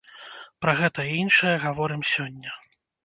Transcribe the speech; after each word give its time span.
Пра 0.65 0.73
гэта 0.79 1.05
і 1.11 1.19
іншае 1.25 1.53
гаворым 1.67 2.01
сёння. 2.13 2.51